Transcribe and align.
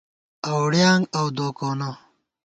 اؤڑِیانگ 0.49 1.03
اؤ 1.17 1.27
دوکونہ 1.37 1.89